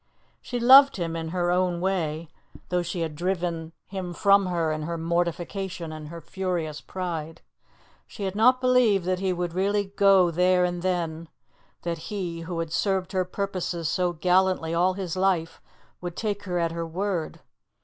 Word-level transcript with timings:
She 0.41 0.59
loved 0.59 0.95
him 0.97 1.15
in 1.15 1.27
her 1.27 1.51
own 1.51 1.79
way, 1.79 2.31
though 2.69 2.81
she 2.81 3.01
had 3.01 3.15
driven 3.15 3.71
him 3.85 4.15
from 4.15 4.47
her 4.47 4.71
in 4.71 4.81
her 4.81 4.97
mortification 4.97 5.91
and 5.91 6.07
her 6.07 6.19
furious 6.21 6.81
pride. 6.81 7.43
She 8.07 8.23
had 8.23 8.33
not 8.35 8.59
believed 8.61 9.05
that 9.05 9.19
he 9.19 9.31
would 9.31 9.53
really 9.53 9.93
go 9.95 10.31
there 10.31 10.65
and 10.65 10.81
then; 10.81 11.29
that 11.83 11.99
he, 12.09 12.39
who 12.39 12.57
had 12.57 12.73
served 12.73 13.11
her 13.11 13.25
purposes 13.25 13.87
so 13.89 14.11
gallantly 14.13 14.73
all 14.73 14.93
his 14.95 15.15
life, 15.15 15.61
would 16.01 16.15
take 16.15 16.45
her 16.45 16.57
at 16.57 16.71
her 16.71 16.87
word. 16.87 17.41